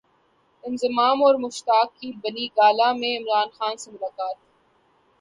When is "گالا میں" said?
2.57-3.17